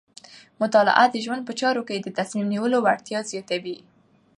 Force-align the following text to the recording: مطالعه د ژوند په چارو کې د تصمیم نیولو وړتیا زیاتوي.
مطالعه 0.61 1.05
د 1.09 1.15
ژوند 1.25 1.41
په 1.45 1.53
چارو 1.59 1.81
کې 1.87 1.95
د 2.01 2.07
تصمیم 2.19 2.47
نیولو 2.53 2.77
وړتیا 2.81 3.19
زیاتوي. 3.31 3.77